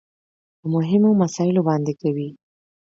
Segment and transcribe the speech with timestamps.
[0.59, 2.29] په مهمو مسايلو باندې کوي.